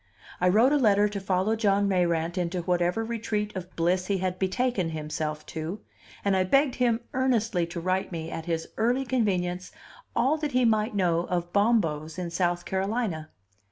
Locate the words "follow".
1.19-1.55